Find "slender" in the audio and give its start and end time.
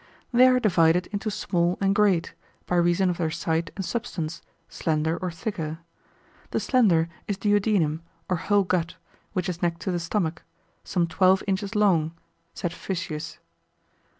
4.67-5.15, 6.59-7.07